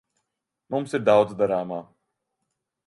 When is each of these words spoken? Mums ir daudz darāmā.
Mums 0.75 0.97
ir 0.99 1.05
daudz 1.11 1.37
darāmā. 1.43 1.81